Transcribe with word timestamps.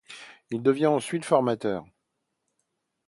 Il 0.49 0.63
devient 0.63 0.87
ensuite 0.87 1.25
formateur. 1.25 1.85